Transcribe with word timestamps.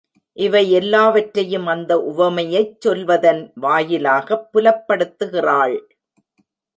இவை 0.37 0.71
எல்லாவற்றையும் 0.71 1.67
அந்த 1.67 1.97
உவமையைச் 1.97 2.81
சொல்வதன் 2.81 3.51
வாயிலாகப் 3.55 4.49
புலப்படுத்துகிறாள். 4.53 5.77